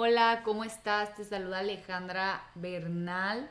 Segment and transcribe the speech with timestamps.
[0.00, 1.16] Hola, ¿cómo estás?
[1.16, 3.50] Te saluda Alejandra Bernal.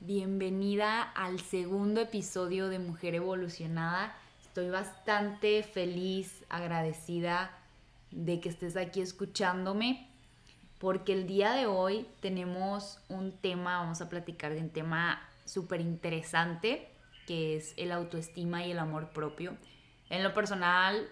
[0.00, 4.16] Bienvenida al segundo episodio de Mujer Evolucionada.
[4.40, 7.50] Estoy bastante feliz, agradecida
[8.12, 10.08] de que estés aquí escuchándome,
[10.78, 15.82] porque el día de hoy tenemos un tema, vamos a platicar de un tema súper
[15.82, 16.88] interesante,
[17.26, 19.54] que es el autoestima y el amor propio.
[20.08, 21.06] En lo personal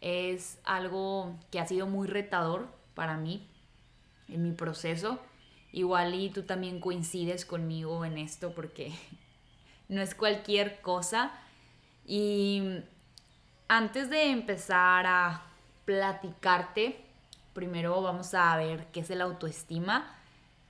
[0.00, 2.66] es algo que ha sido muy retador
[2.96, 3.46] para mí
[4.30, 5.18] en mi proceso.
[5.72, 8.92] Igual y tú también coincides conmigo en esto porque
[9.88, 11.32] no es cualquier cosa.
[12.06, 12.80] Y
[13.68, 15.42] antes de empezar a
[15.84, 17.00] platicarte,
[17.52, 20.16] primero vamos a ver qué es el autoestima.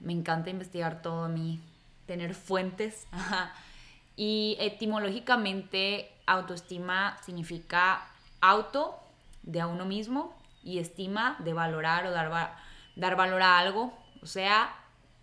[0.00, 1.60] Me encanta investigar todo a mí,
[2.06, 3.06] tener fuentes.
[4.16, 8.06] y etimológicamente, autoestima significa
[8.40, 8.98] auto
[9.42, 12.56] de a uno mismo y estima de valorar o dar,
[12.96, 13.96] dar valor a algo.
[14.22, 14.74] O sea,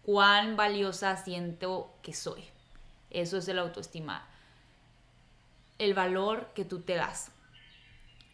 [0.03, 2.43] cuán valiosa siento que soy.
[3.09, 4.25] Eso es el autoestima.
[5.77, 7.31] El valor que tú te das.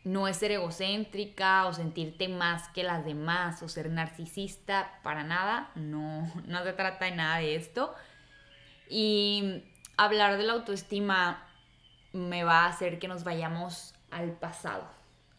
[0.03, 5.71] No es ser egocéntrica o sentirte más que las demás o ser narcisista, para nada.
[5.75, 7.93] No, no se trata de nada de esto.
[8.89, 9.63] Y
[9.97, 11.47] hablar de la autoestima
[12.11, 14.87] me va a hacer que nos vayamos al pasado,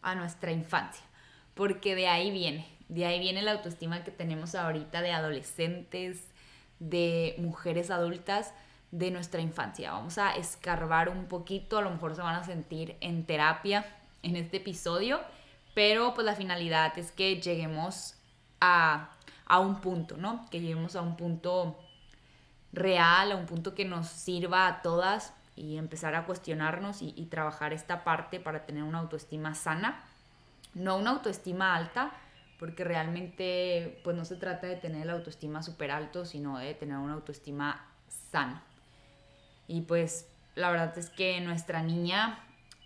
[0.01, 1.05] a nuestra infancia,
[1.53, 6.23] porque de ahí viene, de ahí viene la autoestima que tenemos ahorita de adolescentes,
[6.79, 8.53] de mujeres adultas,
[8.91, 9.91] de nuestra infancia.
[9.91, 13.85] Vamos a escarbar un poquito, a lo mejor se van a sentir en terapia
[14.23, 15.19] en este episodio,
[15.73, 18.15] pero pues la finalidad es que lleguemos
[18.61, 19.11] a,
[19.45, 20.45] a un punto, ¿no?
[20.49, 21.77] Que lleguemos a un punto
[22.71, 27.73] real, a un punto que nos sirva a todas y empezar a cuestionarnos y, trabajar
[27.73, 30.03] esta parte para tener una autoestima sana.
[30.73, 32.11] No una autoestima alta,
[32.59, 36.97] porque realmente pues no se trata de tener la autoestima súper alto, sino de tener
[36.97, 37.85] una autoestima
[38.31, 38.63] sana.
[39.67, 42.39] Y pues la verdad es que nuestra niña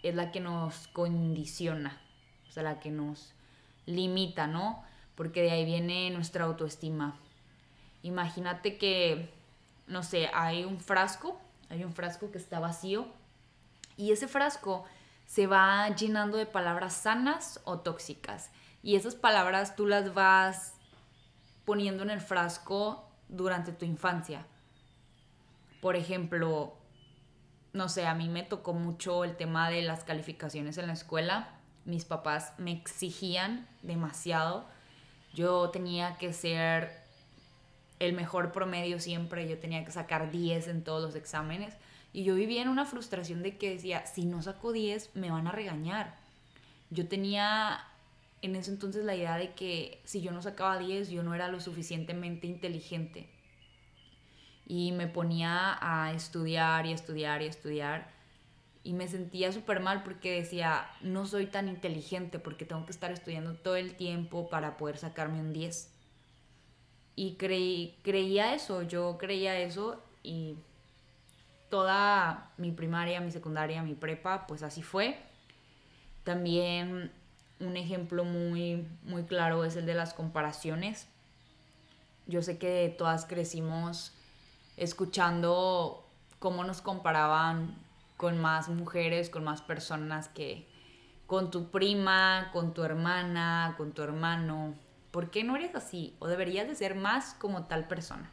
[0.04, 2.02] es la que nos condiciona,
[2.48, 3.34] o sea, la que nos
[3.86, 4.84] limita, ¿no?
[5.16, 7.20] Porque de ahí viene nuestra autoestima.
[8.02, 9.30] Imagínate que
[9.90, 13.08] no sé, hay un frasco, hay un frasco que está vacío
[13.98, 14.86] y ese frasco
[15.26, 18.52] se va llenando de palabras sanas o tóxicas.
[18.82, 20.74] Y esas palabras tú las vas
[21.66, 24.46] poniendo en el frasco durante tu infancia.
[25.82, 26.76] Por ejemplo,
[27.74, 31.50] no sé, a mí me tocó mucho el tema de las calificaciones en la escuela.
[31.86, 34.66] Mis papás me exigían demasiado.
[35.34, 37.04] Yo tenía que ser
[38.00, 41.76] el mejor promedio siempre, yo tenía que sacar 10 en todos los exámenes.
[42.12, 45.48] Y yo vivía en una frustración de que decía, si no saco 10, me van
[45.48, 46.16] a regañar.
[46.90, 47.86] Yo tenía
[48.42, 51.48] en ese entonces la idea de que si yo no sacaba 10, yo no era
[51.48, 53.30] lo suficientemente inteligente.
[54.66, 58.12] Y me ponía a estudiar y estudiar y estudiar.
[58.84, 63.12] Y me sentía súper mal porque decía, no soy tan inteligente porque tengo que estar
[63.12, 66.00] estudiando todo el tiempo para poder sacarme un 10
[67.20, 70.56] y creí, creía eso, yo creía eso y
[71.70, 75.18] toda mi primaria, mi secundaria, mi prepa, pues así fue.
[76.24, 77.12] También
[77.60, 81.08] un ejemplo muy, muy claro es el de las comparaciones.
[82.28, 84.14] Yo sé que todas crecimos
[84.78, 86.08] escuchando
[86.40, 87.76] cómo nos comparaban
[88.18, 90.68] con más mujeres, con más personas que
[91.26, 94.74] con tu prima, con tu hermana, con tu hermano,
[95.12, 96.16] ¿por qué no eres así?
[96.20, 98.32] O deberías de ser más como tal persona.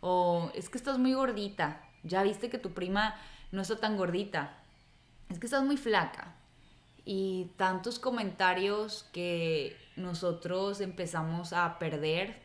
[0.00, 3.14] O es que estás muy gordita, ya viste que tu prima
[3.52, 4.54] no está tan gordita.
[5.28, 6.34] Es que estás muy flaca.
[7.06, 12.42] Y tantos comentarios que nosotros empezamos a perder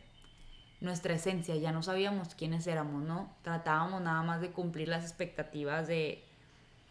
[0.80, 3.34] nuestra esencia, ya no sabíamos quiénes éramos, ¿no?
[3.42, 6.24] Tratábamos nada más de cumplir las expectativas de,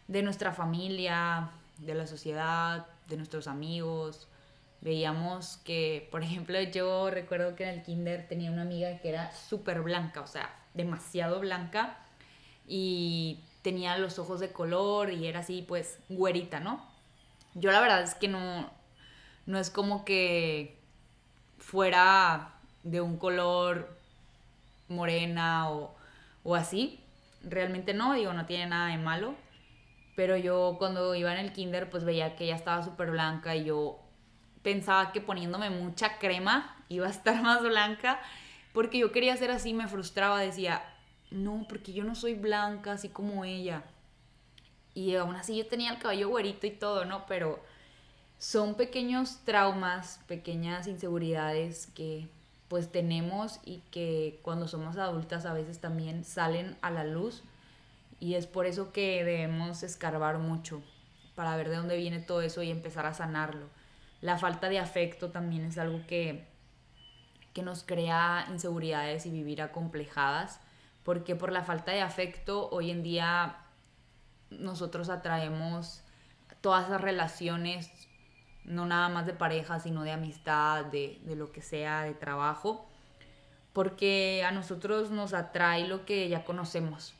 [0.06, 4.28] de nuestra familia, de la sociedad, de nuestros amigos,
[4.82, 9.32] veíamos que, por ejemplo, yo recuerdo que en el kinder tenía una amiga que era
[9.32, 11.98] súper blanca, o sea, demasiado blanca
[12.66, 16.91] y tenía los ojos de color y era así, pues, güerita, ¿no?
[17.54, 18.70] Yo la verdad es que no,
[19.46, 20.78] no es como que
[21.58, 23.96] fuera de un color
[24.88, 25.94] morena o,
[26.44, 27.00] o así.
[27.42, 29.34] Realmente no, digo, no tiene nada de malo.
[30.16, 33.64] Pero yo cuando iba en el kinder, pues veía que ella estaba súper blanca y
[33.64, 33.98] yo
[34.62, 38.20] pensaba que poniéndome mucha crema iba a estar más blanca,
[38.72, 40.82] porque yo quería ser así, me frustraba, decía,
[41.30, 43.82] no, porque yo no soy blanca así como ella.
[44.94, 47.26] Y aún así yo tenía el cabello güerito y todo, ¿no?
[47.26, 47.60] Pero
[48.38, 52.28] son pequeños traumas, pequeñas inseguridades que
[52.68, 57.42] pues tenemos y que cuando somos adultas a veces también salen a la luz
[58.18, 60.82] y es por eso que debemos escarbar mucho
[61.34, 63.66] para ver de dónde viene todo eso y empezar a sanarlo.
[64.20, 66.46] La falta de afecto también es algo que,
[67.52, 70.60] que nos crea inseguridades y vivir acomplejadas,
[71.02, 73.56] porque por la falta de afecto hoy en día
[74.60, 76.02] nosotros atraemos
[76.60, 77.90] todas esas relaciones
[78.64, 82.88] no nada más de pareja, sino de amistad, de, lo que sea, de trabajo,
[83.72, 87.14] porque a nosotros nos atrae lo que ya conocemos.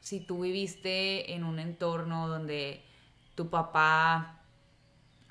[0.00, 2.84] Si tú viviste en un entorno donde
[3.34, 4.42] tu papá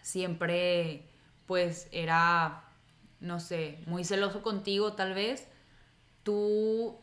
[0.02, 1.10] siempre
[1.46, 2.64] pues era,
[3.20, 5.48] no sé, muy celoso contigo tal vez,
[6.24, 6.98] tú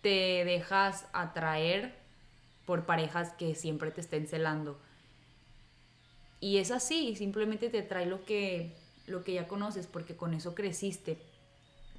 [0.00, 1.97] te dejas atraer
[2.68, 4.78] por parejas que siempre te estén celando
[6.40, 8.76] y es así, simplemente te trae lo que,
[9.06, 11.18] lo que ya conoces, porque con eso creciste.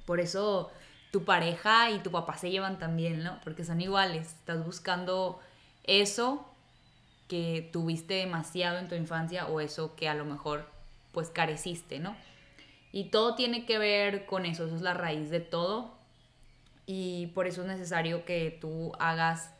[0.06, 0.70] Por eso
[1.10, 3.38] tu pareja y tu papá se llevan también, ¿no?
[3.44, 4.28] Porque son iguales.
[4.28, 5.40] Estás buscando
[5.84, 6.46] eso
[7.28, 10.66] que tuviste demasiado en tu infancia o eso que a lo mejor
[11.12, 12.16] pues careciste, ¿no?
[12.92, 15.98] Y todo tiene que ver con eso, eso es la raíz de todo.
[16.86, 19.52] Y por eso es necesario que tú hagas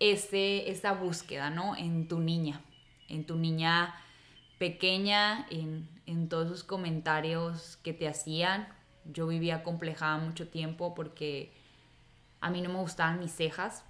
[0.00, 1.76] ese, esa búsqueda, ¿no?
[1.76, 2.60] En tu niña
[3.08, 3.94] en tu niña
[4.58, 5.88] pequeña, en,
[6.28, 8.68] todos esos comentarios que te hacían.
[9.04, 11.52] Yo vivía complejada mucho tiempo porque
[12.40, 13.84] a mí no me gustaban mis cejas.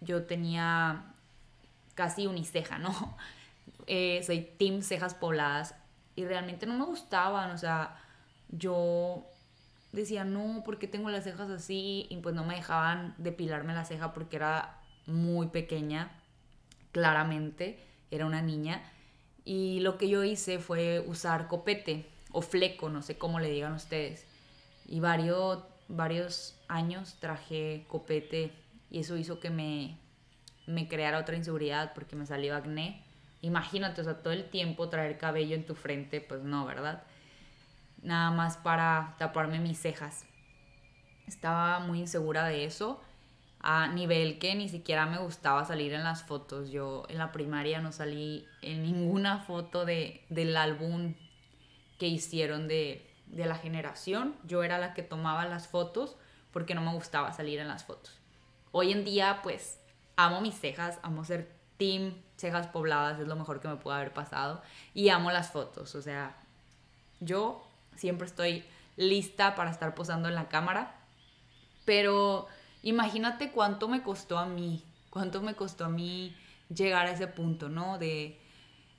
[0.00, 1.04] Yo tenía
[1.94, 3.16] casi uniceja, ¿no?
[3.90, 5.74] Eh, soy team cejas pobladas
[6.14, 7.96] y realmente no me gustaban, o sea,
[8.50, 9.24] yo
[9.92, 12.06] decía, no, ¿por qué tengo las cejas así?
[12.10, 14.77] Y pues no me dejaban depilarme la ceja porque era
[15.08, 16.12] muy pequeña,
[16.92, 17.78] claramente
[18.10, 18.82] era una niña,
[19.44, 23.72] y lo que yo hice fue usar copete o fleco, no sé cómo le digan
[23.72, 24.26] ustedes.
[24.86, 28.52] Y varios, varios años traje copete
[28.90, 29.96] y eso hizo que me,
[30.66, 33.02] me creara otra inseguridad porque me salió acné.
[33.40, 37.04] Imagínate, o sea, todo el tiempo traer cabello en tu frente, pues no, ¿verdad?
[38.02, 40.26] Nada más para taparme mis cejas.
[41.26, 43.00] Estaba muy insegura de eso
[43.60, 46.70] a nivel que ni siquiera me gustaba salir en las fotos.
[46.70, 51.14] Yo en la primaria no salí en ninguna foto de, del álbum
[51.98, 54.36] que hicieron de, de la generación.
[54.44, 56.16] Yo era la que tomaba las fotos
[56.52, 58.16] porque no me gustaba salir en las fotos.
[58.70, 59.80] Hoy en día pues
[60.16, 64.12] amo mis cejas, amo ser team cejas pobladas, es lo mejor que me pudo haber
[64.12, 64.62] pasado.
[64.94, 66.36] Y amo las fotos, o sea,
[67.20, 67.66] yo
[67.96, 68.64] siempre estoy
[68.96, 70.94] lista para estar posando en la cámara.
[71.84, 72.46] Pero
[72.82, 76.34] imagínate cuánto me costó a mí, cuánto me costó a mí
[76.74, 77.98] llegar a ese punto, ¿no?
[77.98, 78.38] De,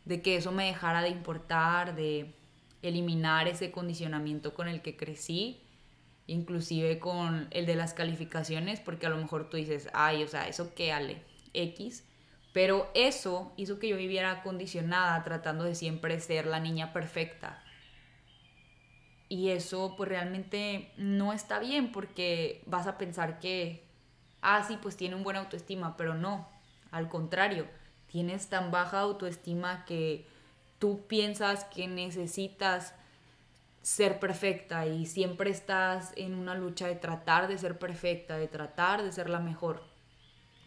[0.06, 2.36] de que eso me dejara de importar, de
[2.81, 5.62] eliminar ese condicionamiento con el que crecí,
[6.28, 10.48] inclusive con el de las calificaciones, porque a lo mejor tú dices, ay, o sea,
[10.48, 11.24] eso qué ale,
[11.54, 12.06] X,
[12.54, 17.64] pero eso hizo que yo viviera condicionada tratando de siempre ser la niña perfecta,
[19.30, 23.84] y eso pues realmente no está bien porque vas a pensar que,
[24.42, 26.50] ah, sí, pues tiene un buena autoestima, pero no,
[26.92, 27.68] al contrario,
[28.08, 30.26] tienes tan baja autoestima que
[30.80, 32.96] tú piensas que necesitas
[33.84, 39.03] ser perfecta y siempre estás en una lucha de tratar de ser perfecta, de tratar
[39.03, 39.84] de ser la mejor,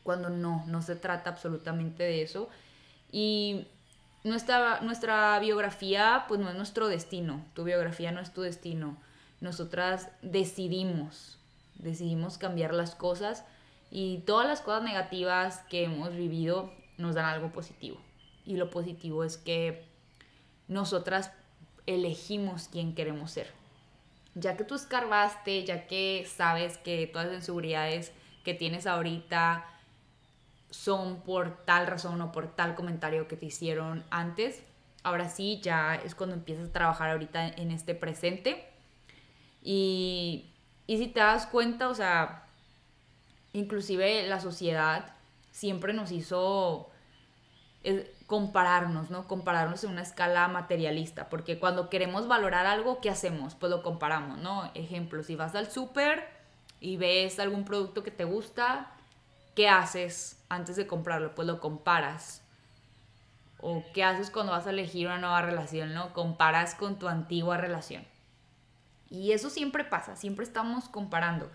[0.05, 2.49] cuando no, no se trata absolutamente de eso.
[3.11, 3.67] Y
[4.25, 8.97] nuestra, nuestra biografía pues no es nuestro destino, tu biografía no es tu destino.
[9.41, 11.39] Nosotras decidimos,
[11.75, 13.45] decidimos cambiar las cosas
[13.91, 18.01] y todas las cosas negativas que hemos vivido nos dan algo positivo.
[18.47, 19.85] Y lo positivo es que
[20.69, 21.33] nosotras
[21.87, 23.51] elegimos quién queremos ser.
[24.35, 28.13] Ya que tú escarbaste, ya que sabes que todas las inseguridades
[28.45, 29.67] que tienes ahorita
[30.73, 34.63] son por tal razón o por tal comentario que te hicieron antes.
[35.03, 38.69] Ahora sí, ya es cuando empiezas a trabajar ahorita en este presente.
[39.63, 40.51] Y,
[40.87, 42.47] y si te das cuenta, o sea,
[43.53, 45.15] inclusive la sociedad
[45.51, 46.91] siempre nos hizo
[48.27, 49.27] compararnos, ¿no?
[49.29, 53.55] Compararnos en una escala materialista, porque cuando queremos valorar algo, ¿qué hacemos?
[53.57, 54.71] Pues lo comparamos, ¿no?
[54.75, 56.29] Ejemplo, si vas al súper
[56.81, 58.91] y ves algún producto que te gusta,
[59.55, 61.35] ¿qué haces antes de comprarlo?
[61.35, 62.43] Pues lo comparas.
[63.59, 65.95] ¿O qué haces cuando vas a elegir una nueva relación?
[65.95, 66.13] ¿No?
[66.13, 68.05] Comparas con tu antigua relación.
[69.09, 71.51] Y eso siempre pasa, siempre estamos comparando.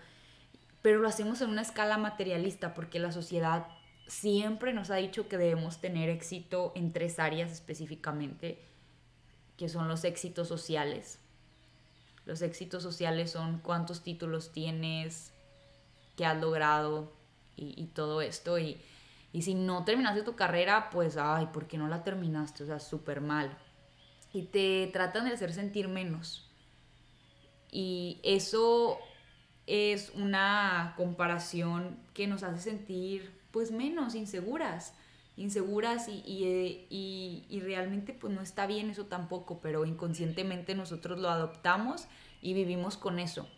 [0.80, 3.66] Pero lo hacemos en una escala materialista porque la sociedad
[4.06, 8.64] siempre nos ha dicho que debemos tener éxito en tres áreas específicamente,
[9.56, 11.18] que son los éxitos sociales,
[12.24, 15.32] Los éxitos sociales son cuántos títulos tienes,
[16.14, 17.17] qué has logrado
[17.58, 18.58] y, todo esto.
[18.58, 18.80] Y,
[19.32, 22.62] y si no terminaste tu carrera, pues, ay, ¿por qué no la terminaste?
[22.64, 23.56] O sea, súper mal.
[24.32, 26.48] Y te tratan de hacer sentir menos.
[27.70, 28.98] Y eso
[29.66, 34.94] es una comparación que nos hace sentir pues menos inseguras,
[35.36, 41.28] inseguras y, y, y, realmente pues no está bien eso tampoco, pero inconscientemente nosotros lo
[41.28, 42.08] adoptamos
[42.40, 43.48] y vivimos con eso.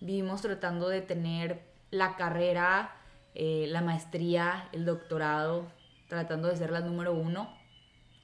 [0.00, 2.94] Vivimos tratando de tener la carrera,
[3.34, 5.66] eh, la maestría, el doctorado,
[6.08, 7.54] tratando de ser la número uno,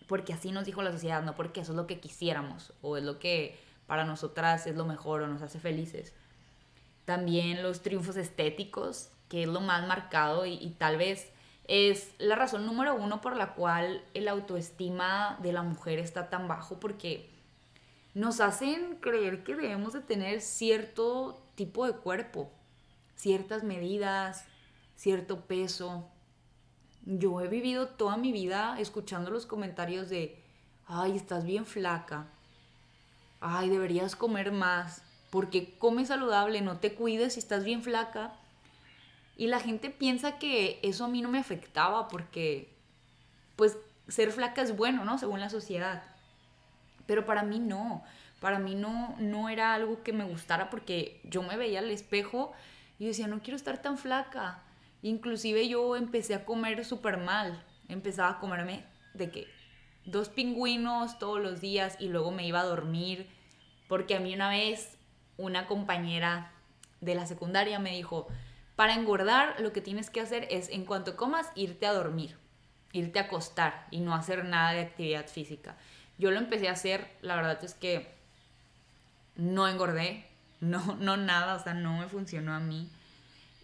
[0.06, 3.04] porque así nos dijo la sociedad, no porque eso es lo que quisiéramos o es
[3.04, 6.12] lo que para nosotras es lo mejor o nos hace felices.
[7.04, 11.30] También los triunfos estéticos, que es lo más marcado y, tal vez
[11.68, 16.46] es la razón número uno por la cual el autoestima de la mujer está tan
[16.46, 17.28] bajo, porque
[18.14, 22.50] nos hacen creer que debemos de tener cierto tipo de cuerpo,
[23.16, 24.44] ciertas medidas,
[24.96, 26.08] cierto peso.
[27.04, 30.42] Yo he vivido toda mi vida escuchando los comentarios de,
[30.86, 32.26] ay, estás bien flaca,
[33.40, 38.32] ay, deberías comer más, porque comes saludable, no te cuides si estás bien flaca.
[39.36, 42.74] Y la gente piensa que eso a mí no me afectaba porque,
[43.54, 43.76] pues,
[44.08, 45.18] ser flaca es bueno, ¿no?
[45.18, 46.02] Según la sociedad.
[47.06, 48.02] Pero para mí no.
[48.40, 52.52] Para mí no, no era algo que me gustara porque yo me veía al espejo
[52.98, 54.62] y decía, no quiero estar tan flaca.
[55.02, 57.64] Inclusive yo empecé a comer súper mal.
[57.88, 58.84] Empezaba a comerme
[59.14, 59.46] de que
[60.04, 63.28] dos pingüinos todos los días y luego me iba a dormir.
[63.88, 64.96] Porque a mí una vez
[65.36, 66.52] una compañera
[67.00, 68.26] de la secundaria me dijo,
[68.74, 72.36] para engordar lo que tienes que hacer es en cuanto comas irte a dormir,
[72.92, 75.76] irte a acostar y no hacer nada de actividad física.
[76.18, 78.14] Yo lo empecé a hacer, la verdad es que
[79.34, 80.26] no engordé,
[80.60, 82.90] no, no nada, o sea, no me funcionó a mí.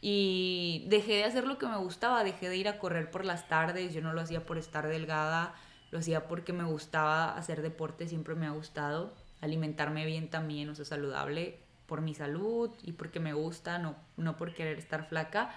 [0.05, 3.49] Y dejé de hacer lo que me gustaba, dejé de ir a correr por las
[3.49, 5.55] tardes, yo no lo hacía por estar delgada,
[5.93, 10.75] lo hacía porque me gustaba hacer deporte, siempre me ha gustado, alimentarme bien también, o
[10.75, 15.55] sea, saludable, por mi salud y porque me gusta, no, no por querer estar flaca.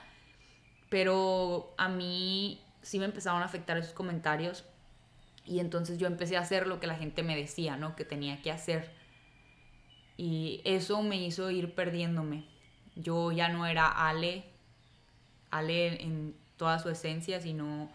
[0.89, 4.63] Pero a mí sí me empezaron a afectar esos comentarios
[5.45, 7.95] y entonces yo empecé a hacer lo que la gente me decía, ¿no?
[7.95, 8.91] Que tenía que hacer.
[10.17, 12.45] Y eso me hizo ir perdiéndome.
[12.95, 14.45] Yo ya no era Ale,
[15.51, 17.89] Ale en toda su esencia, sino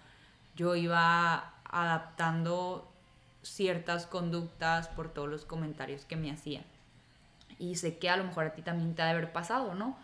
[0.57, 2.91] yo iba adaptando
[3.43, 6.65] ciertas conductas por todos los comentarios que me hacían
[7.61, 9.97] y sé que a lo mejor a ti también te ha de haber pasado, ¿no?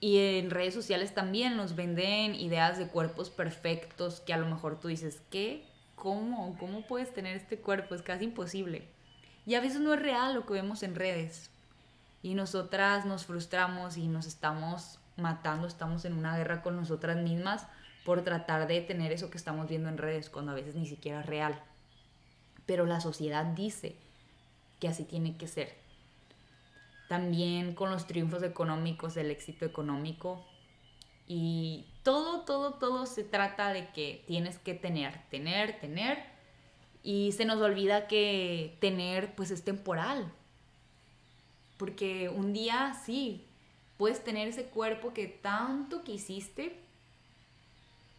[0.00, 4.80] Y en redes sociales también nos venden ideas de cuerpos perfectos que a lo mejor
[4.80, 5.64] tú dices, ¿qué?
[5.94, 6.56] ¿Cómo?
[6.58, 7.94] ¿Cómo puedes tener este cuerpo?
[7.94, 8.88] Es casi imposible.
[9.44, 11.50] Y a veces no es real lo que vemos en redes.
[12.22, 17.66] Y nosotras nos frustramos y nos estamos matando, estamos en una guerra con nosotras mismas
[18.04, 21.20] por tratar de tener eso que estamos viendo en redes cuando a veces ni siquiera
[21.20, 21.60] es real.
[22.66, 23.96] Pero la sociedad dice
[24.80, 25.88] que así tiene que ser
[27.08, 30.46] también con los triunfos económicos, el éxito económico.
[31.26, 36.18] Y todo, todo, todo se trata de que tienes que tener, tener, tener.
[37.02, 40.30] Y se nos olvida que tener pues es temporal.
[41.78, 43.46] Porque un día sí,
[43.96, 46.78] puedes tener ese cuerpo que tanto quisiste,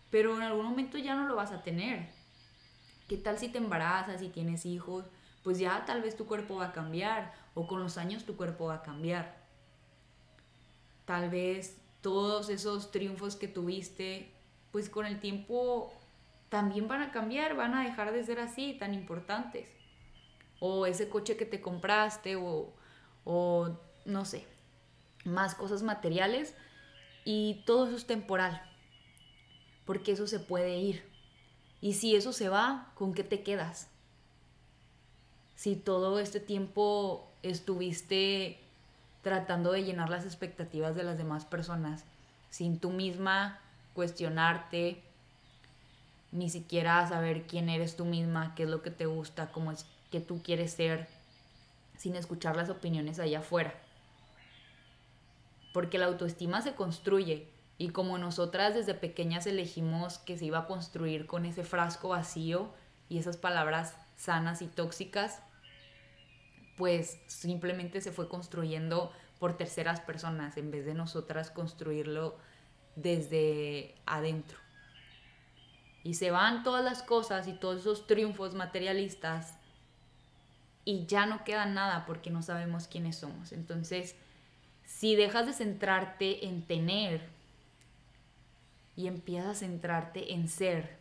[0.09, 2.09] pero en algún momento ya no lo vas a tener.
[3.07, 5.05] ¿Qué tal si te embarazas y tienes hijos?
[5.43, 8.65] Pues ya tal vez tu cuerpo va a cambiar o con los años tu cuerpo
[8.65, 9.37] va a cambiar.
[11.05, 14.31] Tal vez todos esos triunfos que tuviste,
[14.71, 15.93] pues con el tiempo
[16.49, 19.67] también van a cambiar, van a dejar de ser así, tan importantes.
[20.59, 22.73] O ese coche que te compraste o,
[23.31, 24.43] o no sé,
[25.23, 26.55] más cosas materiales
[27.25, 28.59] y todo eso es temporal,
[29.85, 31.07] porque eso se puede ir.
[31.79, 33.87] Y si eso se va, ¿con qué te quedas?
[35.55, 38.59] Si todo este tiempo estuviste
[39.21, 42.05] tratando de llenar las expectativas de las demás personas
[42.49, 43.59] sin tú misma
[43.93, 45.03] cuestionarte,
[46.31, 49.85] ni siquiera saber quién eres tú misma, qué es lo que te gusta, cómo es
[50.09, 51.07] que tú quieres ser,
[51.99, 53.73] sin escuchar las opiniones allá afuera.
[55.73, 60.65] Porque la autoestima se construye y como nosotras desde pequeñas elegimos que se iba a
[60.65, 62.73] construir con ese frasco vacío
[63.09, 65.41] y esas palabras sanas y tóxicas,
[66.77, 72.37] pues simplemente se fue construyendo por terceras personas en vez de nosotras construirlo
[72.95, 74.57] desde adentro.
[76.05, 79.58] Y se van todas las cosas y todos esos triunfos materialistas
[80.85, 83.51] y ya no queda nada porque no sabemos quiénes somos.
[83.51, 84.15] Entonces,
[84.85, 87.21] si dejas de centrarte en tener
[88.95, 90.97] y empiezas a centrarte en ser,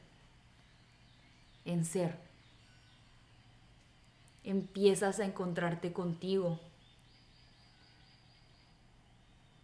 [1.65, 2.17] en ser,
[4.45, 6.61] empiezas a encontrarte contigo.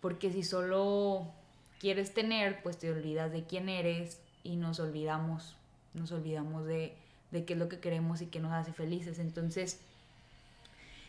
[0.00, 1.26] Porque si solo
[1.80, 5.54] quieres tener, pues te olvidas de quién eres y nos olvidamos,
[5.94, 6.94] nos olvidamos de,
[7.30, 9.18] de qué es lo que queremos y qué nos hace felices.
[9.18, 9.80] Entonces,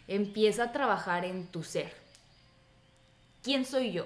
[0.07, 1.93] empieza a trabajar en tu ser.
[3.43, 4.05] ¿Quién soy yo?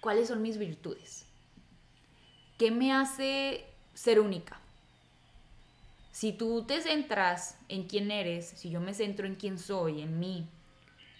[0.00, 1.26] ¿Cuáles son mis virtudes?
[2.58, 4.60] ¿Qué me hace ser única?
[6.12, 10.20] Si tú te centras en quién eres, si yo me centro en quién soy, en
[10.20, 10.46] mí,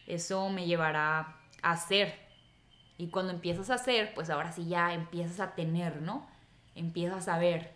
[0.06, 2.14] eso me llevará a ser.
[2.96, 6.28] Y cuando empiezas a ser, pues ahora sí ya empiezas a tener, ¿no?
[6.74, 7.72] Empiezas a ver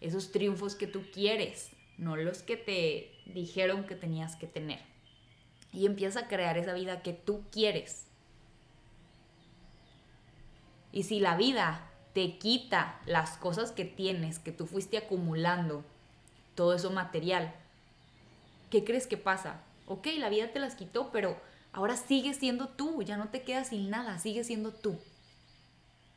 [0.00, 4.91] esos triunfos que tú quieres, no los que te dijeron que tenías que tener.
[5.72, 8.06] Y empiezas a crear esa vida que tú quieres.
[10.92, 15.82] Y si la vida te quita las cosas que tienes, que tú fuiste acumulando,
[16.54, 17.54] todo eso material,
[18.70, 19.62] ¿qué crees que pasa?
[19.86, 21.40] Ok, la vida te las quitó, pero
[21.72, 24.98] ahora sigues siendo tú, ya no te quedas sin nada, sigues siendo tú.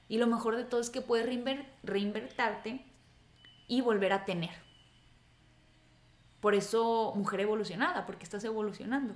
[0.09, 1.25] Y lo mejor de todo es que puedes
[1.83, 2.85] reinvertarte
[3.67, 4.51] y volver a tener.
[6.41, 9.15] Por eso, mujer evolucionada, porque estás evolucionando.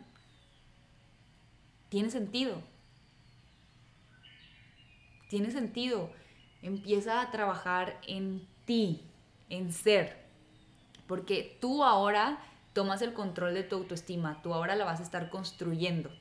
[1.90, 2.62] Tiene sentido.
[5.30, 6.12] Tiene sentido.
[6.62, 9.04] Empieza a trabajar en ti,
[9.50, 10.26] en ser.
[11.08, 12.40] Porque tú ahora
[12.74, 16.12] tomas el control de tu autoestima, tú ahora la vas a estar construyendo.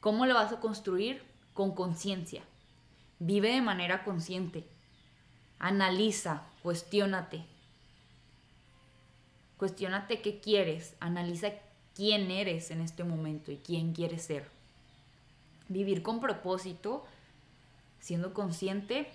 [0.00, 1.22] ¿Cómo la vas a construir?
[1.52, 2.42] Con conciencia.
[3.18, 4.66] Vive de manera consciente.
[5.58, 7.44] Analiza, cuestiónate.
[9.58, 11.50] Cuestiónate qué quieres, analiza
[12.00, 14.48] quién eres en este momento y quién quieres ser.
[15.68, 17.04] Vivir con propósito,
[17.98, 19.06] siendo consciente,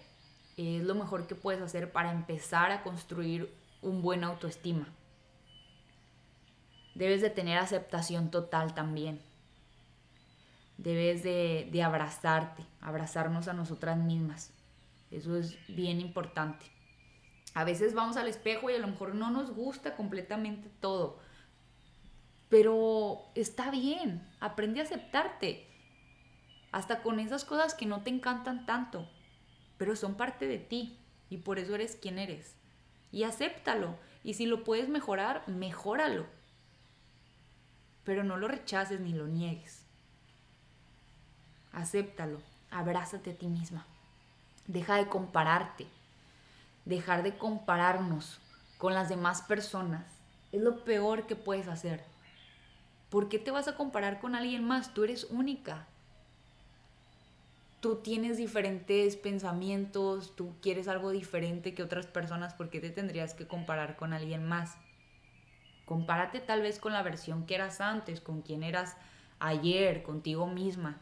[0.55, 4.87] es lo mejor que puedes hacer para empezar a construir un buen autoestima.
[6.93, 9.19] Debes de tener aceptación total también.
[10.77, 14.51] Debes de, de abrazarte, abrazarnos a nosotras mismas.
[15.09, 16.67] Eso es bien importante.
[17.55, 21.24] A veces vamos al espejo y a lo mejor no nos gusta completamente todo.
[22.55, 25.67] Pero está bien, aprende a aceptarte.
[26.71, 29.09] Hasta con esas cosas que no te encantan tanto,
[29.77, 30.97] pero son parte de ti
[31.29, 32.55] y por eso eres quien eres
[33.11, 33.97] y acéptalo.
[34.23, 36.27] Y si lo puedes mejorar, mejóralo.
[38.05, 39.81] Pero no lo rechaces ni lo niegues.
[41.73, 42.39] Acéptalo,
[42.71, 43.85] abrázate a ti misma.
[44.65, 45.87] Deja de compararte.
[46.85, 48.39] Dejar de compararnos
[48.77, 50.05] con las demás personas
[50.53, 52.14] es lo peor que puedes hacer.
[53.09, 54.93] ¿Por qué te vas a comparar con alguien más?
[54.93, 55.87] Tú eres única
[57.85, 63.35] tú tienes diferentes pensamientos, tú quieres algo diferente que otras personas, ¿por qué te tendrías
[63.35, 64.75] que comparar con alguien más?
[65.85, 68.97] Compárate tal vez con la versión que eras antes, con quien eras
[69.37, 70.99] ayer, contigo misma,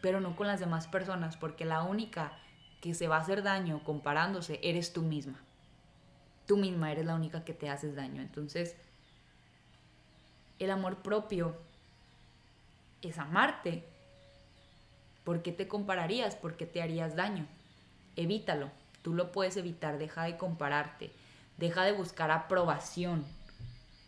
[0.00, 2.38] pero no con las demás personas, porque la única
[2.80, 5.40] que se va a hacer daño comparándose eres tú misma.
[6.46, 8.22] Tú misma eres la única que te haces daño.
[8.22, 8.76] Entonces,
[10.60, 11.56] el amor propio
[13.02, 13.84] es amarte
[15.24, 16.34] ¿Por qué te compararías?
[16.34, 17.46] ¿Por qué te harías daño?
[18.16, 18.70] Evítalo.
[19.02, 19.98] Tú lo puedes evitar.
[19.98, 21.12] Deja de compararte.
[21.56, 23.24] Deja de buscar aprobación.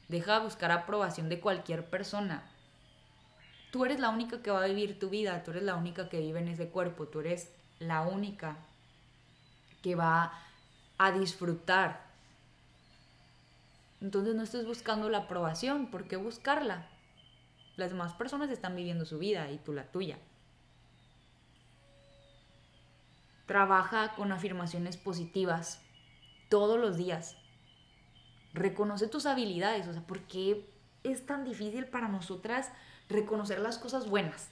[0.09, 2.43] Deja de buscar aprobación de cualquier persona.
[3.71, 5.43] Tú eres la única que va a vivir tu vida.
[5.45, 7.07] Tú eres la única que vive en ese cuerpo.
[7.07, 8.57] Tú eres la única
[9.83, 10.33] que va
[10.99, 12.12] a disfrutar.
[14.03, 15.87] Entonces no estés buscando la aprobación.
[15.87, 16.89] ¿Por qué buscarla?
[17.77, 20.19] Las demás personas están viviendo su vida y tú la tuya.
[23.47, 25.81] Trabaja con afirmaciones positivas
[26.51, 27.37] todos los días.
[28.55, 30.69] Reconoce tus habilidades, o sea, ¿por qué
[31.05, 32.73] es tan difícil para nosotras
[33.09, 34.51] reconocer las cosas buenas?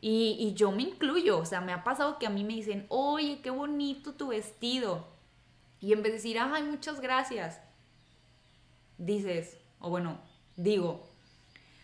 [0.00, 2.86] Y, y, yo me incluyo, o sea, me ha pasado que a mí me dicen,
[2.88, 5.11] oye, qué bonito tu vestido.
[5.82, 7.60] Y en vez de decir, ay, muchas gracias,
[8.98, 10.18] dices, o bueno,
[10.56, 11.04] digo,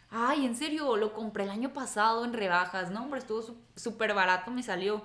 [0.08, 4.52] ay, en serio, lo compré el año pasado en rebajas, no, hombre, estuvo súper barato,
[4.52, 5.02] me salió.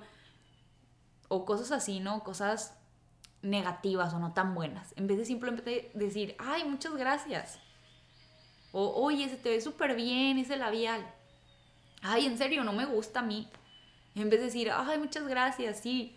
[1.28, 2.22] O cosas así, ¿no?
[2.22, 2.78] Cosas
[3.42, 4.94] negativas o no tan buenas.
[4.96, 7.58] En vez de simplemente decir, ay, muchas gracias.
[8.70, 11.04] O, oye, se te ve súper bien ese labial.
[12.00, 13.48] Ay, en serio, no me gusta a mí.
[14.14, 16.16] En vez de decir, ay, muchas gracias, sí.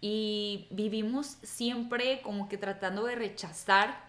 [0.00, 4.08] Y vivimos siempre como que tratando de rechazar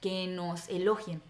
[0.00, 1.22] que nos elogien.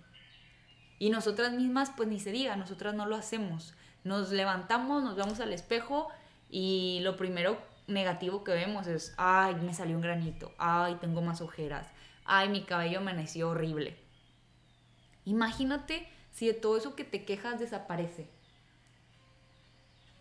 [0.99, 3.75] Y nosotras mismas, pues ni se diga, nosotras no lo hacemos.
[4.05, 6.09] Nos levantamos, nos vamos al espejo
[6.51, 11.41] y lo primero negativo que vemos es, ay, me salió un granito, ay, tengo más
[11.41, 11.87] ojeras,
[12.25, 13.97] ay, mi cabello amaneció horrible.
[15.25, 18.29] Imagínate si de todo eso que te quejas desaparece.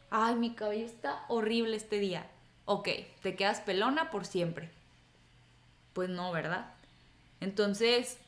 [0.09, 2.29] Ay, mi cabello está horrible este día.
[2.71, 2.87] Ok,
[3.23, 4.69] te quedas pelona por siempre.
[5.93, 6.67] Pues no, ¿verdad?
[7.41, 8.19] Entonces,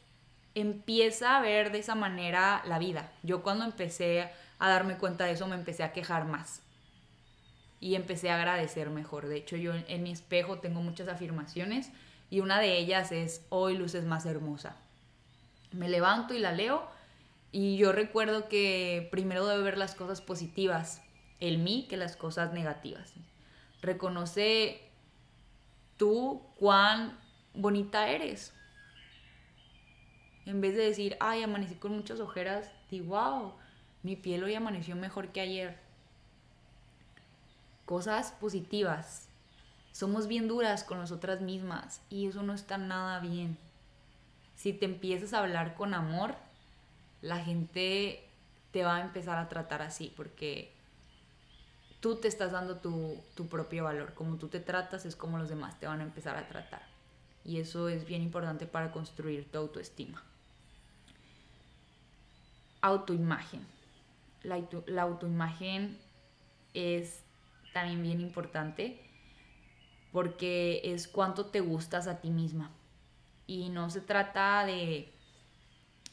[0.56, 3.12] empieza a ver de esa manera la vida.
[3.22, 6.64] Yo cuando empecé a darme cuenta de eso me empecé a quejar más
[7.80, 9.28] y empecé a agradecer mejor.
[9.28, 11.92] De hecho, yo en, mi espejo tengo muchas afirmaciones
[12.32, 14.76] y una de ellas es, hoy luces más hermosa.
[15.72, 16.90] Me levanto y la leo
[17.52, 21.04] y yo recuerdo que primero debe ver las cosas positivas,
[21.40, 23.14] el mí, que las cosas negativas.
[23.82, 24.82] Reconoce
[25.98, 27.18] tú cuán
[27.54, 28.54] bonita eres.
[30.46, 33.54] En vez de decir, ay, amanecí con muchas ojeras, di, wow,
[34.04, 35.78] mi piel hoy amaneció mejor que ayer
[37.86, 39.28] cosas positivas.
[39.92, 43.58] Somos bien duras con nosotras mismas y eso no está nada bien.
[44.56, 46.36] Si te empiezas a hablar con amor,
[47.22, 48.24] la gente
[48.72, 50.74] te va a empezar a tratar así porque
[52.02, 54.14] tú te estás dando tu, tu propio valor.
[54.14, 56.82] Como tú te tratas es como los demás te van a empezar a tratar.
[57.46, 60.22] Y eso es bien importante para construir tu autoestima.
[62.82, 63.66] Autoimagen.
[64.44, 66.00] La, autoimagen
[66.74, 67.24] es
[67.74, 69.00] también bien importante
[70.12, 72.72] porque es cuánto te gustas a ti misma.
[73.46, 75.14] Y no se trata de,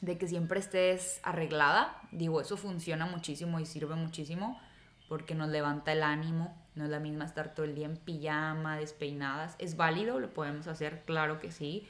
[0.03, 1.99] de que siempre estés arreglada.
[2.13, 4.61] Digo, eso funciona muchísimo y sirve muchísimo
[5.09, 6.57] porque nos levanta el ánimo.
[6.75, 9.57] No es la misma estar todo el día en pijama, despeinadas.
[9.59, 10.21] ¿Es válido?
[10.21, 11.03] ¿Lo podemos hacer?
[11.05, 11.89] Claro que sí.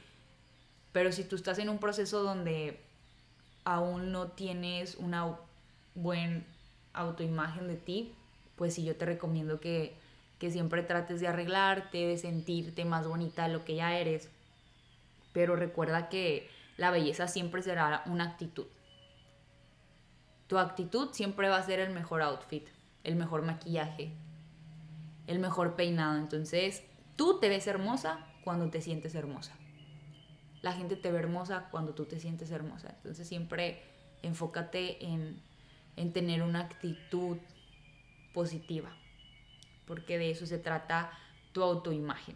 [0.91, 2.79] Pero si tú estás en un proceso donde
[3.63, 5.37] aún no tienes una
[5.93, 6.43] buena
[6.93, 8.13] autoimagen de ti,
[8.55, 9.95] pues sí, yo te recomiendo que,
[10.39, 14.29] siempre trates de arreglarte, de sentirte más bonita de lo que ya eres.
[15.33, 18.65] Pero recuerda que la belleza siempre será una actitud.
[20.47, 22.67] Tu actitud siempre va a ser el mejor outfit,
[23.03, 24.11] el mejor maquillaje,
[25.27, 26.17] el mejor peinado.
[26.17, 26.83] Entonces,
[27.15, 29.53] tú te ves hermosa cuando te sientes hermosa.
[30.61, 32.89] La gente te ve hermosa cuando tú te sientes hermosa.
[32.97, 33.81] Entonces, siempre
[34.21, 35.41] enfócate en,
[35.95, 37.37] en tener una actitud
[38.33, 38.95] positiva,
[39.85, 41.11] porque de eso se trata
[41.51, 42.35] tu autoimagen.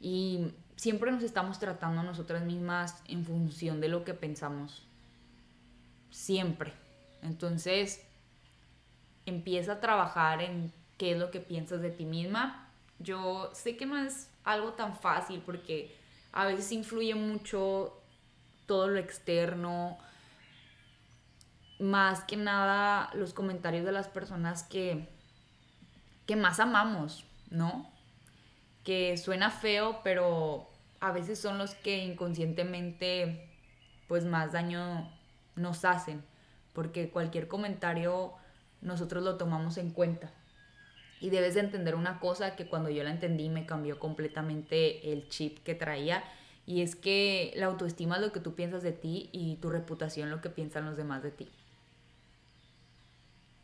[0.00, 4.86] Y siempre nos estamos tratando a nosotras mismas en función de lo que pensamos.
[6.10, 6.72] Siempre.
[7.22, 8.04] Entonces,
[9.26, 12.68] empieza a trabajar en qué es lo que piensas de ti misma.
[12.98, 15.96] Yo sé que no es algo tan fácil porque
[16.32, 18.00] a veces influye mucho
[18.66, 19.98] todo lo externo,
[21.78, 25.08] más que nada los comentarios de las personas que,
[26.26, 27.90] que más amamos, ¿no?
[28.84, 33.48] Que suena feo, pero a veces son los que inconscientemente
[34.06, 35.10] pues más daño
[35.56, 36.24] nos hacen,
[36.72, 38.34] porque cualquier comentario
[38.82, 40.30] nosotros lo tomamos en cuenta.
[41.20, 45.28] Y debes de entender una cosa que cuando yo la entendí me cambió completamente el
[45.28, 46.24] chip que traía.
[46.66, 50.30] Y es que la autoestima es lo que tú piensas de ti y tu reputación
[50.30, 51.48] lo que piensan los demás de ti.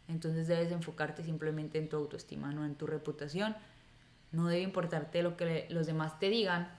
[0.08, 3.54] Entonces debes enfocarte simplemente en tu autoestima, no en tu reputación.
[4.32, 6.70] No debe importarte lo que los demás te digan,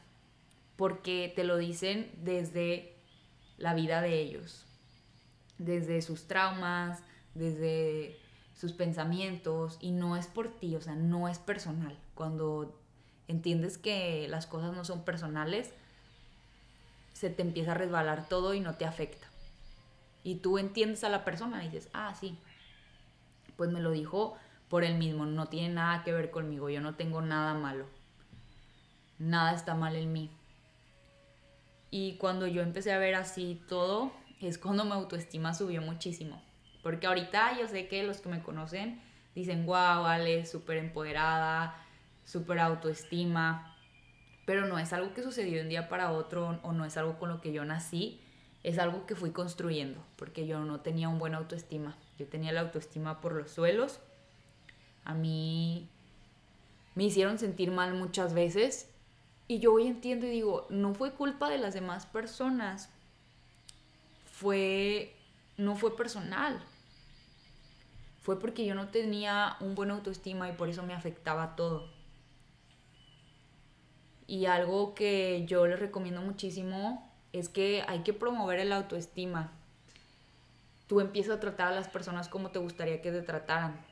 [0.78, 2.94] porque te lo dicen desde
[3.58, 4.66] la vida de ellos,
[5.58, 7.02] desde sus traumas,
[7.36, 8.18] desde
[8.60, 11.98] sus pensamientos, y no es por ti, o sea, no es personal.
[12.14, 12.78] Cuando
[13.30, 15.72] entiendes que las cosas no son personales,
[17.14, 19.28] se te empieza a resbalar todo y no te afecta.
[20.26, 22.38] Y tú entiendes a la persona y dices, ah, sí,
[23.56, 24.36] pues me lo dijo
[24.68, 27.86] por él mismo, no tiene nada que ver conmigo, yo no tengo nada malo,
[29.20, 30.30] nada está mal en mí.
[31.92, 36.49] Y cuando yo empecé a ver así todo, es cuando mi autoestima subió muchísimo.
[36.84, 39.02] Porque ahorita yo sé que los que me conocen
[39.36, 41.76] dicen, wow, vale, súper empoderada,
[42.26, 43.76] súper autoestima.
[44.46, 47.20] Pero no es algo que sucedió de un día para otro o no es algo
[47.20, 48.20] con lo que yo nací,
[48.64, 51.98] es algo que fui construyendo, porque yo no tenía un buen autoestima.
[52.18, 54.00] Yo tenía la autoestima por los suelos.
[55.06, 55.88] A mí
[56.96, 58.90] me hicieron sentir mal muchas veces.
[59.48, 62.90] Y yo hoy entiendo y digo, no fue culpa de las demás personas.
[64.26, 65.16] Fue,
[65.60, 66.64] no fue personal.
[68.22, 71.90] Fue porque yo no tenía un buen autoestima y por eso me afectaba todo.
[74.26, 79.52] Y algo que yo les recomiendo muchísimo es que hay que promover el autoestima.
[80.88, 83.86] Tú empiezas a tratar a las personas como te gustaría que te trataran.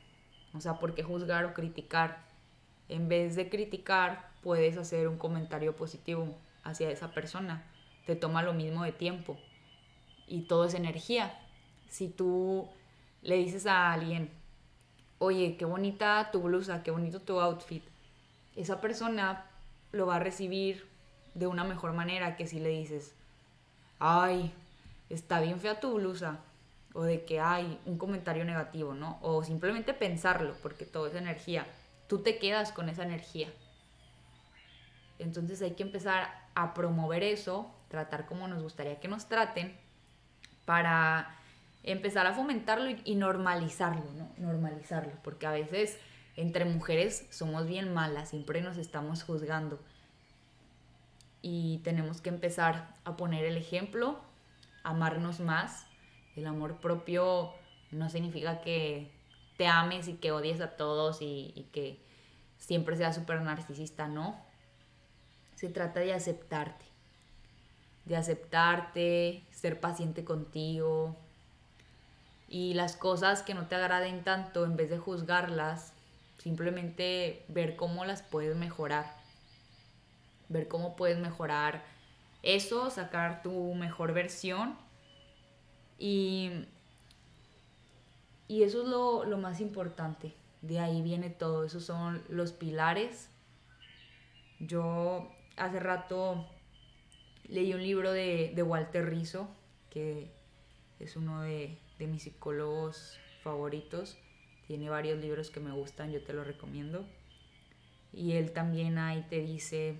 [0.54, 2.24] O sea, ¿por qué juzgar o criticar?
[2.88, 7.66] En vez de criticar, puedes hacer un comentario positivo hacia esa persona.
[8.06, 9.36] Te toma lo mismo de tiempo.
[10.26, 11.38] Y todo es energía.
[11.88, 12.68] Si tú
[13.22, 14.30] le dices a alguien,
[15.18, 17.82] oye, qué bonita tu blusa, qué bonito tu outfit,
[18.56, 19.46] esa persona
[19.92, 20.86] lo va a recibir
[21.34, 23.14] de una mejor manera que si le dices,
[23.98, 24.52] ay,
[25.08, 26.40] está bien fea tu blusa,
[26.94, 29.18] o de que hay un comentario negativo, ¿no?
[29.22, 31.66] O simplemente pensarlo, porque todo es energía.
[32.08, 33.52] Tú te quedas con esa energía.
[35.18, 39.76] Entonces hay que empezar a promover eso, tratar como nos gustaría que nos traten,
[40.64, 41.36] para
[41.82, 44.30] empezar a fomentarlo y, normalizarlo, ¿no?
[44.38, 45.98] Normalizarlo, porque a veces
[46.36, 49.80] entre mujeres somos bien malas, siempre nos estamos juzgando.
[51.40, 54.20] Y tenemos que empezar a poner el ejemplo,
[54.82, 55.86] amarnos más.
[56.36, 57.52] El amor propio
[57.90, 59.12] no significa que
[59.56, 62.00] te ames y que odies a todos y, y que
[62.58, 64.40] siempre seas súper narcisista, no.
[65.54, 66.84] Se trata de aceptarte,
[68.04, 71.16] de aceptarte, ser paciente contigo,
[72.48, 75.92] y las cosas que no te agraden tanto, en vez de juzgarlas,
[76.38, 79.16] simplemente ver cómo las puedes mejorar.
[80.48, 81.84] Ver cómo puedes mejorar
[82.42, 84.78] eso, sacar tu mejor versión.
[85.98, 86.64] Y,
[88.46, 90.34] y eso es lo, lo más importante.
[90.62, 91.64] De ahí viene todo.
[91.64, 93.28] Esos son los pilares.
[94.58, 96.46] Yo hace rato
[97.44, 99.48] leí un libro de, de Walter Rizzo,
[99.90, 100.32] que
[100.98, 104.16] es uno de, de mis psicólogos favoritos.
[104.66, 107.06] Tiene varios libros que me gustan, yo te los recomiendo.
[108.12, 109.96] Y él también ahí te dice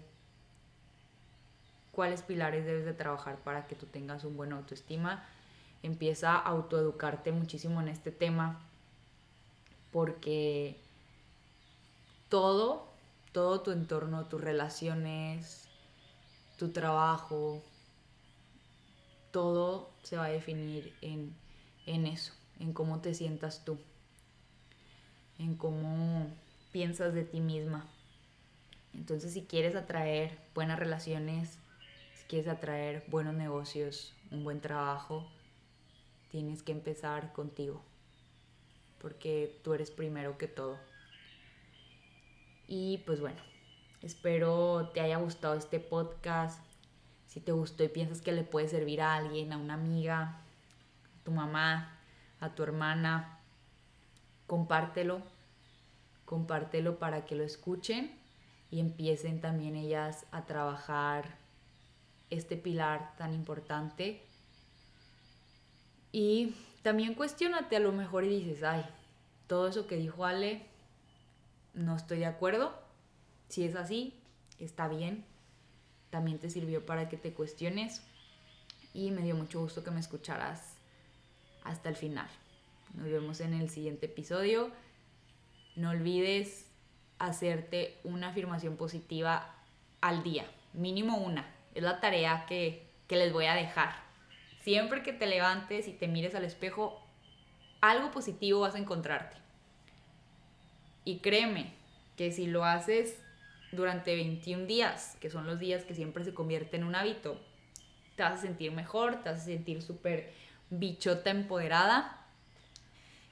[1.93, 5.27] cuáles pilares debes de trabajar para que tú tengas un buen autoestima.
[5.83, 8.61] Empieza a autoeducarte muchísimo en este tema
[9.93, 10.77] porque
[12.29, 12.89] todo,
[13.33, 15.69] todo tu entorno, tus relaciones,
[16.59, 17.63] tu trabajo,
[19.31, 21.35] todo se va a definir en
[21.89, 23.79] en eso, en cómo te sientas tú,
[25.39, 26.31] en cómo
[26.71, 27.87] piensas de ti misma.
[28.93, 31.59] Entonces, si quieres atraer buenas relaciones,
[32.15, 35.27] si quieres atraer buenos negocios, un buen trabajo,
[36.31, 37.83] tienes que empezar contigo,
[39.01, 40.79] porque tú eres primero que todo.
[42.67, 43.41] Y pues bueno,
[44.03, 46.63] espero te haya gustado este podcast.
[47.27, 50.43] Si te gustó y piensas que le puede servir a alguien, a una amiga,
[51.29, 51.95] tu mamá,
[52.41, 53.39] a tu hermana,
[54.47, 55.21] compártelo,
[56.25, 58.19] compártelo para que lo escuchen
[58.71, 61.37] y empiecen también ellas a trabajar
[62.31, 64.23] este pilar tan importante.
[66.13, 68.87] Y también cuestionate a lo mejor y dices, ay,
[69.49, 70.63] todo eso que dijo Ale,
[71.75, 72.73] no estoy de acuerdo.
[73.51, 74.15] Si es así,
[74.59, 75.27] está bien.
[76.09, 78.01] También te sirvió para que te cuestiones.
[78.95, 80.78] Y me dio mucho gusto que me escucharas
[81.69, 82.29] hasta el final.
[82.95, 84.71] Nos vemos en el siguiente episodio.
[85.77, 86.71] No olvides
[87.19, 89.55] hacerte una afirmación positiva
[90.01, 91.47] al día, mínimo una.
[91.75, 93.91] Es la tarea que, que les voy a dejar.
[94.63, 97.01] Siempre que te levantes y te mires al espejo,
[97.81, 99.37] algo positivo vas a encontrarte.
[101.05, 101.73] Y créeme
[102.17, 103.21] que si lo haces
[103.73, 107.41] durante 21 días, que son los días que siempre se convierten en un hábito,
[108.17, 110.33] te vas a sentir mejor, te vas a sentir súper
[110.71, 112.27] bichota empoderada.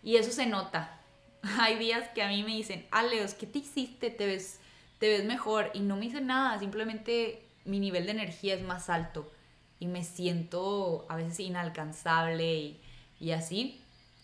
[0.03, 1.01] Y eso se nota.
[1.61, 4.11] Hay días que a mí me dicen, Aleos, ¿qué te hiciste?
[4.11, 4.61] Te ves,
[4.99, 5.71] te ves mejor.
[5.75, 9.33] Y no me dicen nada, simplemente mi nivel de energía es más alto.
[9.79, 12.81] Y me siento a veces inalcanzable y,
[13.21, 13.83] y así.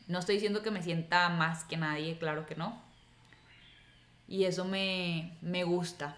[0.09, 2.81] No estoy diciendo que me sienta más que nadie, claro que no.
[4.29, 6.17] Y eso me, me gusta,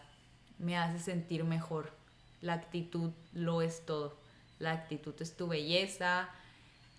[0.59, 1.93] me hace sentir mejor.
[2.41, 4.17] La actitud lo es todo.
[4.59, 6.29] La actitud es tu belleza,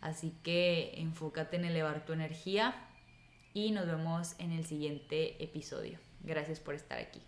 [0.05, 2.75] Así que enfócate en elevar tu energía
[3.55, 5.97] y nos vemos en el siguiente episodio.
[6.21, 7.23] Gracias por estar aquí.